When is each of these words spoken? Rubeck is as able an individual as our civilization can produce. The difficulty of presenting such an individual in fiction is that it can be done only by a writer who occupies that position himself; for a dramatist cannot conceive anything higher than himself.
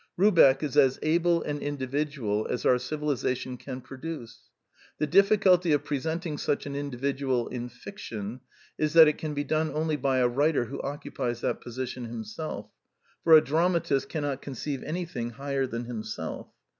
Rubeck 0.17 0.63
is 0.63 0.75
as 0.77 0.97
able 1.03 1.43
an 1.43 1.59
individual 1.59 2.47
as 2.49 2.65
our 2.65 2.79
civilization 2.79 3.55
can 3.55 3.81
produce. 3.81 4.49
The 4.97 5.05
difficulty 5.05 5.73
of 5.73 5.83
presenting 5.83 6.39
such 6.39 6.65
an 6.65 6.75
individual 6.75 7.47
in 7.49 7.69
fiction 7.69 8.41
is 8.79 8.93
that 8.93 9.07
it 9.07 9.19
can 9.19 9.35
be 9.35 9.43
done 9.43 9.69
only 9.71 9.97
by 9.97 10.17
a 10.17 10.27
writer 10.27 10.65
who 10.65 10.81
occupies 10.81 11.41
that 11.41 11.61
position 11.61 12.05
himself; 12.05 12.71
for 13.23 13.33
a 13.37 13.41
dramatist 13.41 14.09
cannot 14.09 14.41
conceive 14.41 14.81
anything 14.81 15.29
higher 15.29 15.67
than 15.67 15.85
himself. 15.85 16.47